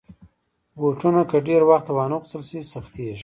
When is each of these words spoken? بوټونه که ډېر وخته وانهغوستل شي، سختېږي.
بوټونه 0.79 1.21
که 1.29 1.37
ډېر 1.47 1.61
وخته 1.69 1.91
وانهغوستل 1.93 2.41
شي، 2.49 2.59
سختېږي. 2.73 3.19